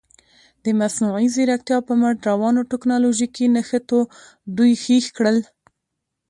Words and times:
د 0.63 0.65
مصنوعي 0.79 1.27
زیرکتیا 1.35 1.77
په 1.87 1.93
مټ 2.01 2.17
روانو 2.29 2.61
تکنالوژیکي 2.71 3.45
نښتو 3.55 3.99
دوی 4.57 4.71
هېښ 4.83 5.05
کړل. 5.17 5.37